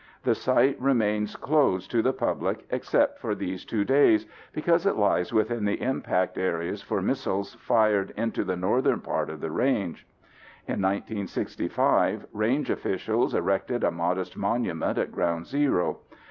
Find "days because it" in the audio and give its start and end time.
3.85-4.95